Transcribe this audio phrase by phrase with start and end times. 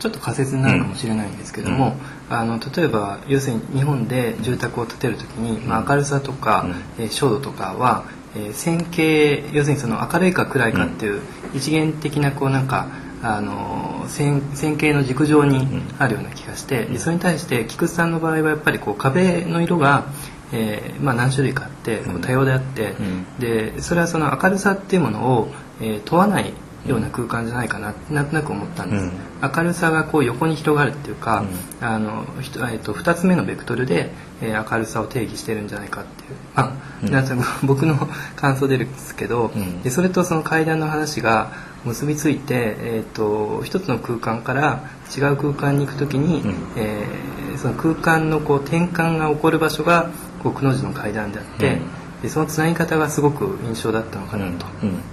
[0.00, 1.94] ちょっと仮説になるかもしれないんですけども、
[2.30, 6.62] うん、あの例えば要するに日本で住宅を建てる時に、まあ、明るさとか、
[6.98, 11.20] うん、えー、照度とかは、えー、線形要するにその明るいか暗いかっていう
[11.54, 12.88] 一元的なこうなんか
[13.22, 20.06] あの線線形の軸上にあるような気がして、うん、それに対して菊池さんの場合はやっぱりこう壁の色が、
[20.54, 22.94] えーまあ、何種類かあって多様であって、
[23.38, 26.54] でそれはその明るさっていうものを、えー、問わない
[26.86, 29.12] ような空間じゃないかななんとなく思ったんです、うん、
[29.54, 31.44] 明るさがこう横に広がるっていうか、
[31.80, 36.38] うん、あのえー、と2つ目のベクトルで、えー、明るさを定義してるんじゃないかっていう。
[36.54, 36.72] あ、
[37.02, 37.34] うん、なんか
[37.64, 41.52] 僕の感想ですけど、でそれとその階段の話が
[41.84, 44.84] 結びついて、えーと、一つの空間から
[45.14, 50.10] 違う空間に行く時に、うん、えー、その空間のこう転換が起こる場所が
[50.42, 51.78] こうくの字の階段であって、
[52.22, 54.66] でそのつなぎ方がすごく印象だったのかなと、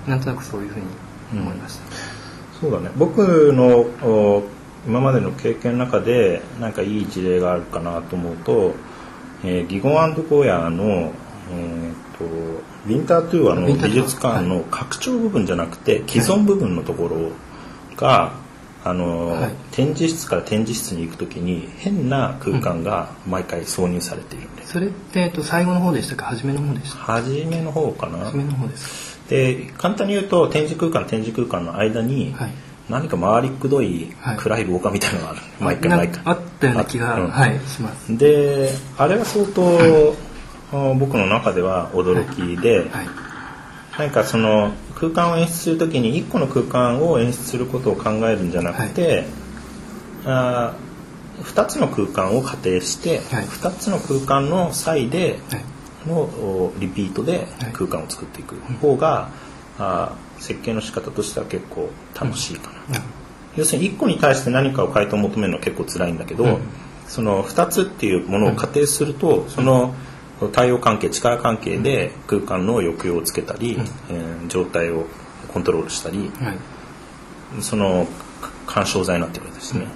[0.07, 0.85] なんとなくそういうふうに
[1.31, 1.83] 思いました、
[2.59, 2.91] そうだね。
[2.95, 4.43] 僕の
[4.85, 8.73] 今までの経験の中でなんかいい事例があるかなと思うと、
[9.43, 11.11] えー、ギゴンゴーヤーの、
[11.51, 17.31] えーと、ウィンタートゥーはの美術館の拡張部分じゃなくて既存部分のところ
[17.97, 18.31] が、
[18.85, 26.27] あの、はい、展示室から展示室に行く時に変な空間が毎回挿入されているんで、うん、それって、えっと、最後の方でしたか？
[26.27, 26.97] 初めの方でした？
[26.99, 28.07] 初めの方か？
[28.07, 32.51] な初めの方ですで簡単に言うと展示空間展示空間の間に、はい、
[32.89, 36.21] 何か回りくどい暗い廊下みたいなのがある、はい、毎回毎回。
[36.25, 38.17] あったような気が、うん、はい、します。
[38.17, 40.15] であれは相当、
[40.95, 42.89] 僕の中では驚きで、はい、
[43.99, 49.25] 何かその空間を演出する時に1個の空間を演出することを考えるんじゃなくて、
[50.25, 50.73] あ
[51.43, 55.39] 2つの空間を仮定して、はい、2つの空間の際で、
[56.07, 58.55] のリピートで空間を作っていく。
[58.81, 59.29] 方が、
[59.79, 63.01] あ設計の仕方としては結構楽しいかな、
[63.55, 66.59] 要するに1個に対して何かを回答を求めるのは結構辛いんだけど、
[67.07, 69.93] その2つっていうものを仮定すると、その
[70.51, 73.79] 対応関係力関係で空間の抑揚をつけたり、
[74.09, 75.05] えー、状態を
[75.47, 76.31] コントロールしたり、
[77.61, 78.07] その
[78.67, 79.87] 干渉剤になってるわけですね、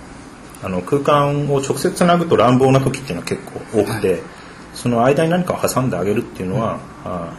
[0.64, 4.22] あの空間を直接つなぐと乱暴な時っていうのは結構多くて、
[4.74, 7.34] その間に何かを挟んであげるっていうのは、あ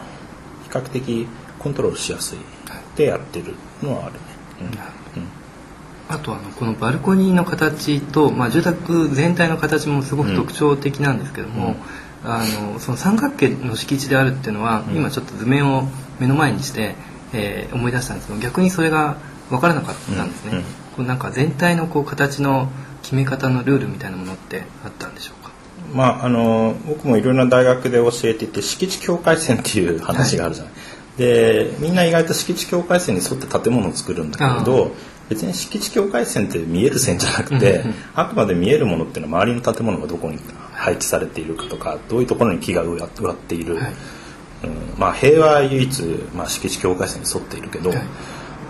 [0.64, 1.26] 比較的
[1.58, 2.38] コントロールしやすい
[2.96, 4.20] でやってるのはあるね。
[5.16, 5.28] うん。
[6.08, 11.76] あとあのこのバルコニーの形と、まあ、住宅全体の形もすごく特徴的なんですけども、
[12.24, 15.88] うん、あのその三角形の敷地であるっていうのは、うん、今ちょっと図面を
[16.20, 16.96] 目の前にして、
[17.32, 19.16] えー、思い出したんですけど逆にそれが
[19.48, 20.56] 分からなかったんですね。
[20.56, 20.66] うん、こ
[20.98, 22.70] うなんか全体のこう形の
[23.02, 25.41] 決め方のルールみたいなものってあったんでしょうか？
[25.92, 30.78] まあ、あの僕もいろんな大学で教えていて敷地境界線っていう話があるじゃない、は
[31.16, 34.92] い、でみんな意外と敷地境界線に沿って建物を作るんだけれど
[35.28, 37.84] 別に敷地境界線って見える線じゃなくて、
[38.14, 40.38] あくまで見えるものっていうのは周りの建物がどこに
[40.72, 43.92] 配置されているかとかどういうところに木が植わっている、はい、
[44.64, 46.02] うん、まあ、平和は唯一、
[46.34, 47.98] まあ、敷地境界線に沿っているけど、はい、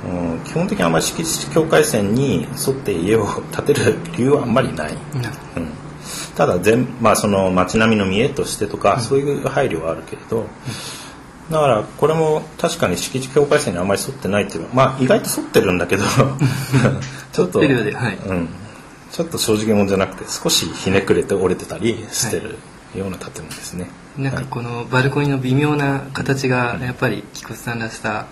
[0.08, 4.92] うん、基本的にあんまり敷地境界線に沿って家を建てる理由はあんまりない。
[4.92, 5.72] うん
[6.36, 10.46] ただ全、まあ、その街並みの見えとしてとか、そういう配慮はあるけれど、
[11.50, 16.04] だからこれも確かに敷地境界線にあまり沿ってないっていうのは、まあ、意外と沿ってるんだけど
[17.32, 18.48] ちょっと、はい、うん、
[19.10, 22.56] ちょっと正直者じゃなくて少しひねくれて折れてたりしてる
[22.94, 23.90] ような建物ですね。
[24.16, 28.26] なんかこのバルコニーの微妙な形がやっぱり菊池さんらしさ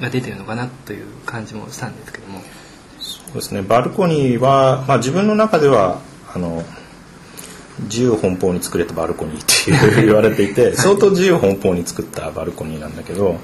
[0.00, 2.42] が出てるのかなという感じもしたんですけども。
[2.98, 3.62] そうですね。
[3.62, 6.00] バルコニーは、まあ、自分の中では
[6.34, 6.64] あの
[7.84, 13.38] 自由奔放に作れたバルコニーって言われていて 相当自由奔放に作ったバルコニーなんだけど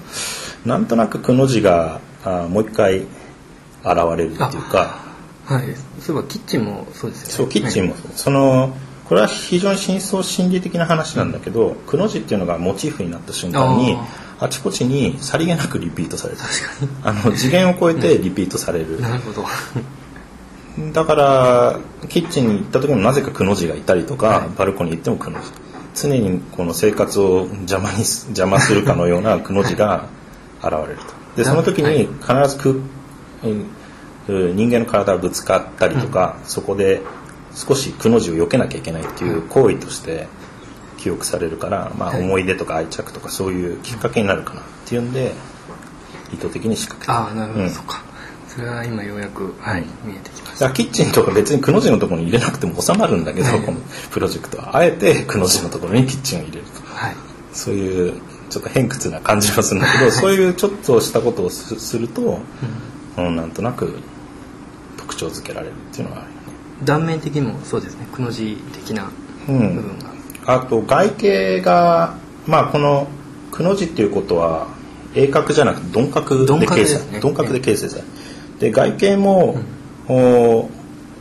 [0.65, 3.07] なんとなくくの字があもう一回現
[4.17, 5.07] れるっていうか
[5.47, 5.63] はい。
[6.01, 7.35] そういえばキッチンもそうですよね。
[7.35, 8.77] そうキッチンもそう、はい、その
[9.09, 13.97] これは非常に深層心理的な話なんだけど、うん、くの字っていうのがモチーフになった瞬間に
[14.41, 16.41] あちこちにさりげなくリピートされる
[17.03, 19.45] あの次元を超えてリピートされる、 なるほど
[20.93, 21.79] だから
[22.09, 25.51] キッチンに行った時もなぜかくの字がいたりとか、はい、バルコニー行ってもくの字。
[25.95, 30.09] 常にこの生活を邪魔に邪魔するかのようなくの字が
[30.63, 31.03] 現れると。
[31.37, 32.83] でその時に必ずく、
[34.29, 37.01] 人間の体がぶつかったりとか、うん、そこで
[37.55, 40.29] 少しくの字を避けなきゃいけないっていう行為として
[40.99, 45.33] 記憶されるから、まあ、思い出とか愛着とかそういうきっかけになるかなっていうんで
[46.35, 47.29] 意図的に仕掛けた。
[47.29, 48.03] ああなるほど、うん、そうか
[48.57, 50.71] それは今ようやく、はい、見えてきました。
[50.73, 53.79] キッチンとか別にくの字のところに入れなくても収まるんだけど、はい、この
[54.11, 54.75] プロジェクトは。
[54.75, 57.17] あえてくの字のところにキッチンを入れると、はい、
[57.53, 58.15] そういう
[58.49, 62.41] ちょっと偏屈な感じがするんだけど、はい、そういうちょっとしたことをすると、
[63.19, 63.99] うん、なんとなく
[64.97, 66.43] 特徴づけられるっていうのはあるよね。
[66.83, 68.07] 断面的にもそうですね。
[68.11, 69.11] くの字的な
[69.47, 69.83] 部分が、
[70.55, 72.17] うん、あと外形が
[72.47, 73.07] まあこの
[73.53, 74.69] くの字っていうことは
[75.15, 78.03] 鋭角じゃなくて鈍角で形成鈍角、ね、で形成され
[78.59, 79.59] で外形も、
[80.09, 80.71] うん、お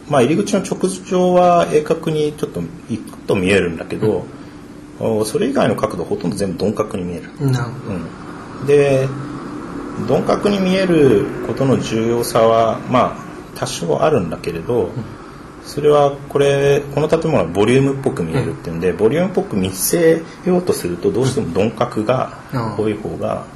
[0.10, 4.26] まあ入り口の直上は鋭角にちょっといくと見えるんだけど、
[5.00, 7.30] うん、それ以外の角度ほとんど全部鈍角に見える。
[7.40, 9.08] うん、で
[10.08, 14.92] 鈍角に見えることの重要さはまあ多少あるんだけれど、
[15.64, 22.38] それはこれこの建物はボリュームっぽく見えるっていうんで、ボリュームっぽく見せようとするとどうしても鈍角が
[22.78, 23.48] 多い方が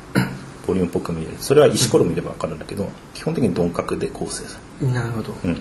[0.70, 1.32] ボリュームっぽく見える。
[1.40, 4.94] それは石ころ見れば分かるんだけど基本的に鈍角で構成される。
[4.94, 5.58] なるほど、うん、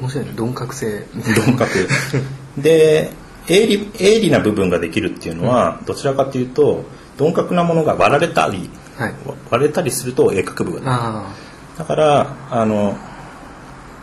[0.00, 0.32] 面白いね。
[0.36, 1.06] 鈍角性。
[1.14, 1.70] 鈍角
[2.58, 3.10] で
[3.46, 6.84] 鋭利鋭利な部分ができるっていうのは、どちらかというと
[7.18, 9.14] 鈍角なものが割られたり、はい、
[9.50, 11.32] 割れたりすると鋭角部が
[11.78, 12.96] だからあの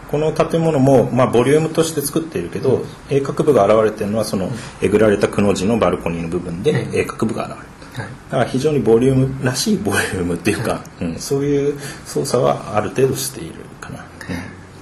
[0.10, 4.50] この建物も、まあ、ボリュームとして作っているけど、鋭角部が現れてるのはその
[4.82, 14.06] えぐられたくの字のバルコニーの部分で鋭角部が現れる、はい、だから非常にボリュームらしいボリュームっていうか、はい、うん、そういう操作はある程度しているかな。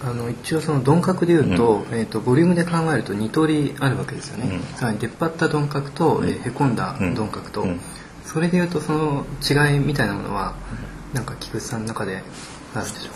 [0.05, 7.65] あの一応その鈍角でいうと,、えーと、ボリュームで考えると2通りあるわけですよね、うん、さらに出っ張った鈍角と、うん、えー、へこんだ鈍角と、
[8.25, 10.55] それでいうとその違いみたいなものは、
[11.13, 12.21] なんか菊池さんの中で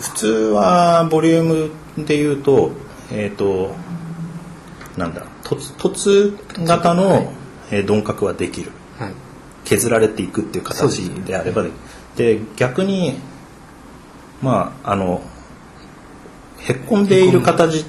[0.00, 2.70] 普通はボリュームでいうと
[3.10, 3.74] えっ、ー、と
[4.96, 7.32] なんだ凸凸型の
[7.70, 8.77] 鈍角はできる、はい、
[9.68, 11.70] 削られていくっていう形であればで,、
[12.16, 13.18] で逆に
[14.42, 15.20] まああの
[16.60, 17.84] へっこんでいる形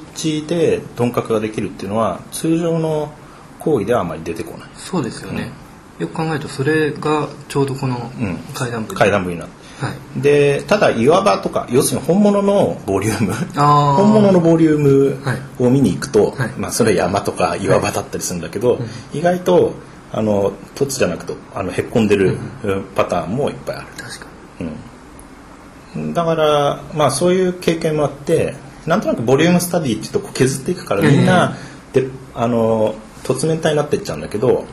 [0.45, 3.13] で鈍角ができるっていうのは通常の
[3.59, 4.69] 行為ではあまり出てこない。
[4.75, 5.51] そうですよね、
[5.99, 8.11] うん、よく考えるとそれがちょうどこの
[8.53, 18.79] 階段部、うん、階段部になってはい、でただ岩場とか要するに本物のボリューム本物のボリュームを見に行くと、はい、まあ、それは山とか岩場だったりするんだけど、は
[19.13, 19.75] い、意外と
[20.11, 22.37] あの凸じゃなくてあのへっこんでる
[22.95, 23.87] パターンもいっぱいある。
[23.97, 24.25] 確か
[24.59, 24.69] に、
[25.95, 31.55] うん、だからまあそういう経験もあってなんとなくボリュームスタディっていうとこう削っていくからみんな、
[31.93, 34.65] であの凸面体になっていっちゃうんだけど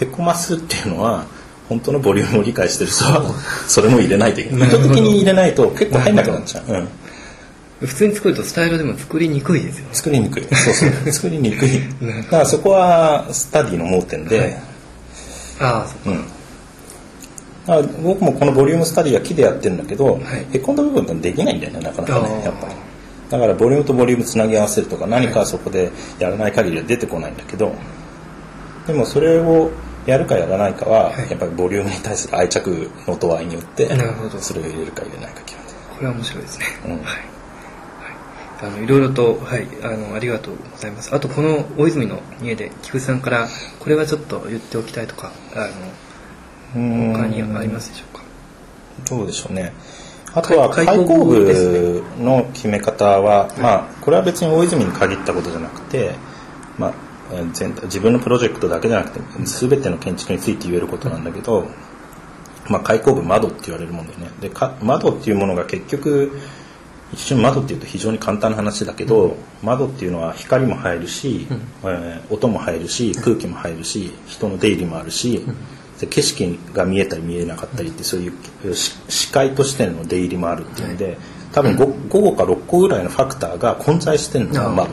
[0.00, 1.26] へこますっていうのは
[1.68, 3.22] 本当のボリュームを理解してる人は
[3.68, 4.68] それも入れないといけない。
[4.68, 6.88] 意図的に入れないと結構入んなくなっちゃう、うん
[7.86, 9.94] 普通に作るとスタイルでも作りにくいですよね。
[9.94, 10.44] 作りにくい。
[10.54, 11.12] そうそう。
[11.12, 11.80] 作りにくい。
[12.00, 14.54] だからそこはスタディの盲点で、はい、
[15.60, 16.14] ああそう
[17.66, 22.74] か、うん、僕もこのボリュームスタディは木でやってるんだけど、はい、へこんだ部分ってできないんだよねなかなかねやっぱり。
[23.30, 27.74] だからボリュームとボリュームつなぎ合わせるとか何かそこでやらない限りは出てこないんだけど
[28.86, 29.70] でもそれを
[30.06, 33.88] やるかやらないかは、やっぱりボリュームに対する愛着の度合いによって
[34.40, 37.31] それを入れるか入れないか決まってこれは面白いですね、うん、はい
[38.62, 41.12] あのいろいろと、はい、あのありがとうございます。
[41.12, 43.48] あとこの大泉の家で菊池さんから
[43.80, 48.22] これはちょっと言っておきたいとかあの他にありますでしょうか？
[49.10, 49.72] どうでしょうね。
[50.32, 56.14] あとは開口部の決め方は、まあこれは別に大泉に限ったことじゃなくて、
[56.78, 56.94] まあ、
[57.52, 61.66] 全自分のプロジェクトだけじゃなくて全ての建築について言えることなんだけど、
[62.70, 64.30] まあ、開口部窓って言われるもんだよね。
[64.40, 66.30] で窓っていうものが結局
[67.12, 75.44] 一瞬窓っていうと非常に簡単な話だけど、うん、窓っていうのは光も入るし、うん、えー、音も入るし空気も入るし人の出入りもあるし、
[76.00, 81.18] うん、景色が見えたり見えなかったりってそういう視界としての出入りもあるっていうので
[81.52, 84.90] 多分 5, 5個か6個ぐらいのファクターが混在してるのが窓。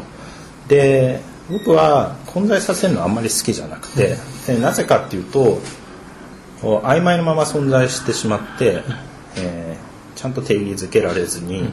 [0.67, 5.59] で僕は混在させるのはあんまり好きじゃなくて、でなぜかっていうと
[6.61, 8.83] 曖昧なまま存在してしまって、
[9.38, 11.71] えー、ちゃんと定義づけられずに、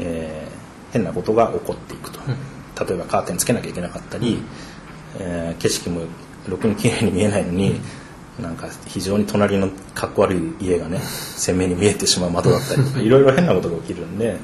[0.00, 2.20] えー、変なことが起こっていくと。
[2.84, 4.42] 例えばカーテンつけなきゃいけなかったり、
[5.18, 6.02] えー、景色も
[6.46, 7.80] ろくに綺麗に見えないのに、
[8.40, 14.36] なんか非常に隣のかっこ悪い家がね鮮明に見えてしまう窓だったりとかいろいろ変なことが起きるんで、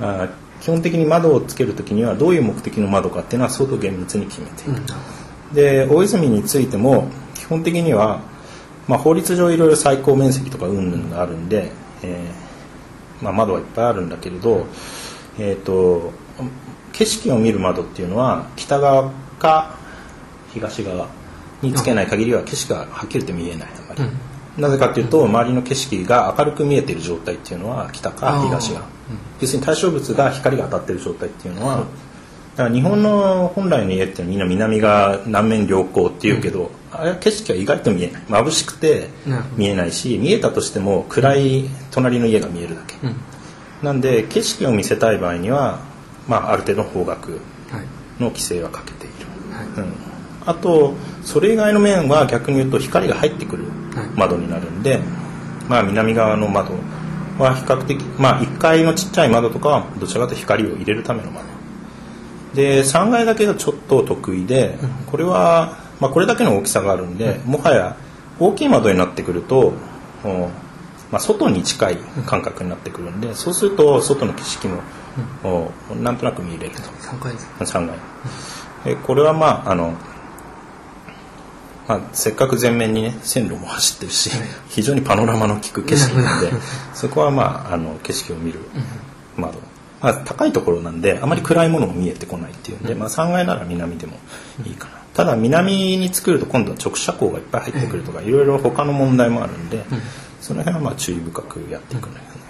[0.00, 0.28] あ
[0.60, 8.20] 基本的に窓をつける時にはどういう目的の窓かっていうのは相当厳密に決めている、うん、で大泉についても基本的には、
[8.86, 11.72] まあ、法律上いろいろ最高面積とか云々があるんで、
[12.04, 12.41] えー
[13.22, 14.66] まあ、窓はいっぱいあるんだけれど、
[15.38, 16.12] えーと、
[16.92, 19.76] 景色を見る窓っていうのは北側か
[20.52, 21.08] 東側
[21.62, 24.02] につけない限りは景色がはっきり言って見えないあまり。
[24.02, 24.62] うん。
[24.62, 28.82] なぜかというと周りの景色が明るく見えている状態っていうのは北か東が、
[29.40, 31.86] 要するに対象物が光が当たっている状態っていうのは、
[32.56, 38.22] だから日本の本来の家ってみんな南が南面良好っていうけど、あれは景色は意外と見えない。
[38.22, 39.08] 眩しくて
[39.56, 42.96] 見えないし見えたとしても暗い隣の家が見えるだけ、
[43.82, 45.92] なんで景色を見せたい場合には
[46.28, 47.32] まあ、ある程度の方角
[48.18, 49.94] の規制はかけている、はい、うん、
[50.46, 53.64] あとそれ以外の面は逆に言うと光が入ってくる
[54.14, 55.00] 窓になるんで、
[55.68, 56.74] まあ、南側の窓
[57.38, 61.51] は比較的、まあ、1階のちっちゃい窓とかはどちらかというと光を入れるための窓
[62.54, 67.96] で3階だけがちょっと得意でこれは、まあ、これだけの大きさがあるんでもはや
[68.38, 69.72] 大きい窓になってくると
[71.12, 74.68] まあ、外に近い感覚になってくるんでそうすると外の景色
[75.44, 76.80] も、なんとなく見れると。
[76.80, 77.48] 3階です。
[77.60, 77.98] 3階。
[78.94, 79.94] でこれはまああの
[81.86, 84.30] まあ、せっかく前面にね線路も走ってるし、
[84.68, 86.52] 非常にパノラマの効く景色なので
[86.94, 88.60] そこはまああの景色を見る
[89.36, 89.58] 窓、
[90.02, 92.82] まあ、高いところなんであまり暗いものも見えてこないっていうん。
[92.82, 94.18] で、まあ、3階なら南でも
[94.66, 95.02] いいかな。
[95.14, 99.84] ただ南に作ると今度は直射光がいっぱい入ってくるとかいろいろ他の問題もあるんで、
[100.40, 102.40] その辺はまあ注意深くやっていくんだけどね、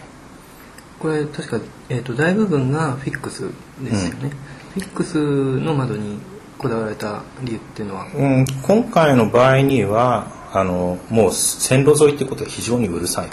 [1.01, 3.51] これ確か、えーと、大部分がフィックス
[3.83, 4.31] ですよね、
[4.75, 5.19] フィックス
[5.59, 6.21] の窓に
[6.57, 13.29] こだわられた理由っていうのは、うん、今回の場合にはあのもう線路沿いってことは非常にうるさい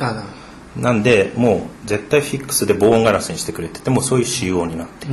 [0.75, 5.07] なんでもう絶対フィックスで防音ガラスにしてくれててもそういう仕様になって。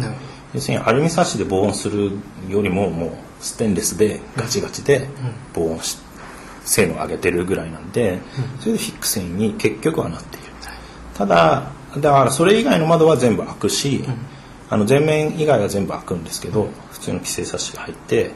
[0.54, 2.12] 要するにアルミサッシで防音する
[2.48, 3.10] よりももう
[3.40, 5.08] ステンレスでガチガチで
[5.52, 5.98] 防音し、
[6.64, 8.20] 性能を上げてるぐらいなんで、
[8.60, 10.46] それでフィックスに結局はなっている。
[11.14, 14.04] ただだからそれ以外の窓は全部開くし、
[14.68, 18.32] あの前面以外は全部開くんですけど普通の規制サッシが入って、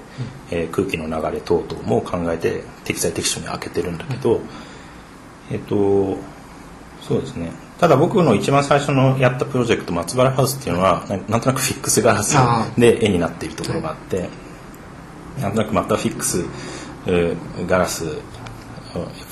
[0.50, 4.40] えー、空気の流れ等々も考えて適材適所に開けてるんだけど、
[5.50, 6.18] えっ、と
[7.10, 7.50] そうですね。
[7.80, 12.36] ただ僕の一番最初のやったプロジェクト松原ハウスっていうのはなんとなくフィックスガラス
[12.78, 14.28] で絵になっているところがあって
[15.40, 16.44] なんとなくまたフィックス
[17.66, 18.14] ガラスやっ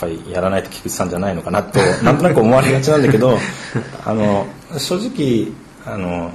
[0.00, 3.38] ぱりやらないと菊池さんじゃないのかなと なんとなく思われがちなんだけど
[4.04, 5.52] あの正直
[5.87, 6.32] あの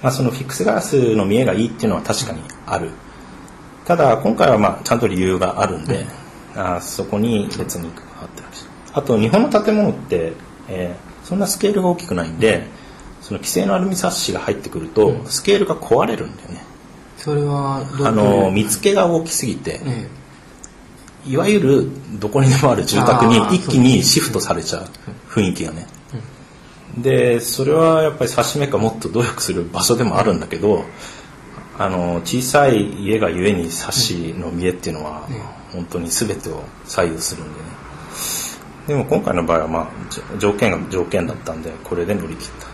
[0.00, 2.90] まあ、そのフィックスガラスの見えがいいっていうのは確かにある。
[3.84, 6.04] ただ今回はまあちゃんと理由があるんで、
[6.56, 8.11] うん、あそこに別に関わってる
[8.94, 10.32] あと日本の建物って、
[10.68, 12.66] えー、そんなスケールが大きくないんで
[13.20, 16.64] その規制のアルミサッシが入ってくると、うん、スケールが壊れるんだよね。
[17.16, 20.08] それはあの見つけが大きすぎて、え
[21.26, 24.86] え、いわゆるどこにでもある住宅に一気にシフトされちゃう
[25.28, 25.86] 雰囲気がね、
[26.98, 30.84] でそれはやっぱり指し目かもっと努力する場所でもあるんだけど
[31.78, 35.26] あの小さい家がゆえにサしの見えっていうのは、
[35.72, 37.66] 本当に全てを左右するんでね
[38.86, 42.66] でも今回の場合はまあ条件が条件だったんでこれで乗り切った。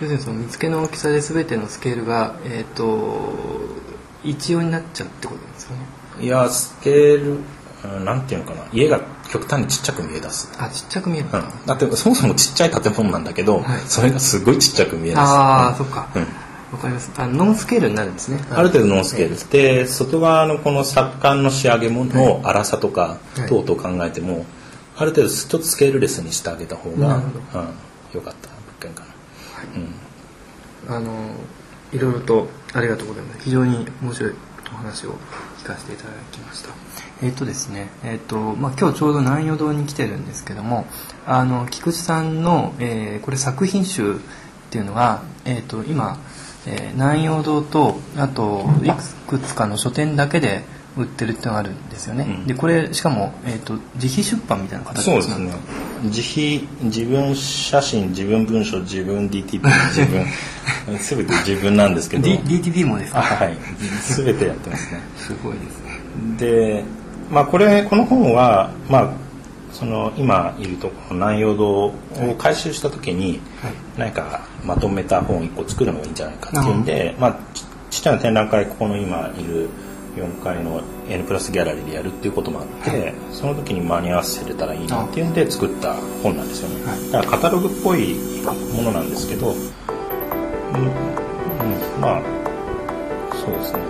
[0.00, 3.32] 要するにその見つけの大きさで全てのスケールが、えーと、
[4.24, 5.80] 一様になっちゃうってことですかね。
[6.20, 7.38] いやスケー
[7.84, 8.66] ルなんていうのかな。
[8.72, 10.50] 家が極端にちっちゃく見え出す。
[10.58, 15.18] あちっちゃく見える、うん、だってそもそもちっちゃい建物なんだけど、はい、それがすごいちっちゃく見え出す。
[15.20, 16.22] ああ、うん、そっか、うん。
[16.22, 17.12] わかります。
[17.16, 18.42] あノンスケールになるんですね。
[18.50, 24.44] ある程度ノンスケールで外側のこの作管の仕上げもの粗さとか等々考えても、はい、
[24.96, 27.22] ある程度ちょっとスケールレスにしてあげた方が、うん、
[28.12, 29.80] よかった物件かな、はい、
[30.88, 31.30] うん、あの
[31.92, 33.44] いろいろとありがとうございます。
[33.44, 34.34] 非常に面白い
[34.72, 35.12] お話を
[35.58, 36.70] 聞かせていただきました。
[37.22, 40.86] えっ、ー、とですね、えっ、ー、とまあ、今日ちょうど南陽堂に来てるんですけども
[41.26, 44.18] あの菊池さんの、えー、これ作品集っ
[44.70, 46.18] ていうのが、えっと今、
[46.66, 48.90] え南陽堂とあとい
[49.28, 50.64] くつかの書店だけで
[50.96, 55.52] 売ってるっていうのがあるんですよね、うん、でこれしかも、えーと、自費出版みたいな形そうですね。
[56.04, 59.62] 自費自分写真自分文書自分 DTP
[59.94, 60.24] 自分
[60.98, 63.22] 全て自分なんですけど、D、DTP もですか？
[63.22, 63.56] はい。
[64.02, 65.00] 全てやってますね。
[65.16, 66.00] すごいですね。
[66.38, 66.84] で
[67.30, 69.10] まあこれこの本はまあ
[69.72, 71.94] その今いるところ南陽堂を
[72.38, 73.40] 回収した時に、
[73.98, 77.36] 何かまとめた本1個作るのがいいんじゃないかっていうんで、まあ、
[77.90, 79.68] ちっちゃな展覧会ここの今いる
[80.16, 88.14] 4階の N プラスギャラリーでやるっていうこともあって、はい、その時に間に合わせれたらいいなっていうんで作った本なんですよね、はい、だからカタログっぽい
[88.74, 89.66] ものなんですけど、うん、うん、
[92.00, 92.22] まあ
[93.34, 93.80] そうですね。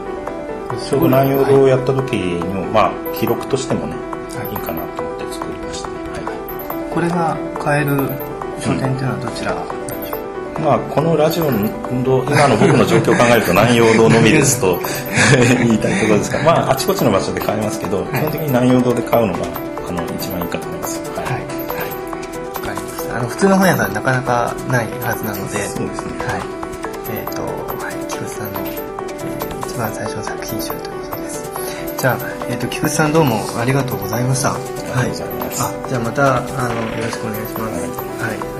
[0.88, 7.96] ちょうど南陽堂をやった時にも、まあ記録としてもね、はい、いいかなと思って作りましたね、はい、これが買える
[8.60, 11.58] 書店っていうのはどちら、うんまあ、このラジオの
[11.90, 14.80] 今の僕の状況を考えると南陽堂のみですと
[15.36, 19.38] 言いたいところですが、まあ、あちこちの場所で買えますけど、基本的に南陽堂で買うのが
[19.88, 21.00] あの一番いいかと思います。
[21.14, 21.26] はい。
[21.26, 21.42] はい。
[21.42, 23.16] わ、かりました。
[23.16, 26.12] あの、普通の本屋さんなかなかないはずなので、そうですね。
[26.26, 26.42] はい。
[27.12, 31.50] えっ、ー、と、はい、菊池さんの、えー、一番最初の作品集ということです。
[31.98, 32.16] じゃあ、
[32.48, 34.50] えっ、ー、と、菊池さんどうもありがとうございました。
[34.52, 34.60] はい。
[34.96, 35.62] ありがとうございます。
[35.62, 38.24] あ、じゃあまた、あの、よろしくお願いします。
[38.24, 38.53] はい、はい